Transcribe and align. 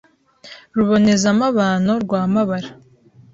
Rubonezamabano 0.75 1.91
rwa 2.03 2.21
Mabara 2.33 2.69